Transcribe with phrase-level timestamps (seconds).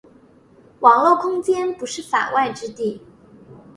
[0.79, 3.03] 网络空间不是“法外之地”。